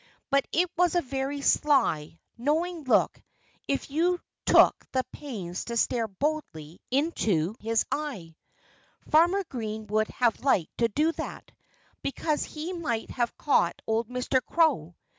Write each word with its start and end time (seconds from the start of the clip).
But 0.31 0.47
it 0.51 0.67
was 0.75 0.95
a 0.95 1.03
very 1.03 1.41
sly, 1.41 2.19
knowing 2.35 2.85
look 2.85 3.21
if 3.67 3.91
you 3.91 4.19
took 4.47 4.83
the 4.93 5.03
pains 5.11 5.65
to 5.65 5.77
stare 5.77 6.07
boldly 6.07 6.81
into 6.89 7.53
his 7.59 7.85
eye. 7.91 8.35
Farmer 9.11 9.43
Green 9.43 9.85
would 9.85 10.07
have 10.07 10.39
liked 10.43 10.75
to 10.79 10.87
do 10.87 11.11
that, 11.11 11.51
because 12.01 12.45
then 12.45 12.51
he 12.53 12.73
might 12.73 13.11
have 13.11 13.37
caught 13.37 13.79
old 13.85 14.09
Mr. 14.09 14.43
Crow. 14.43 14.95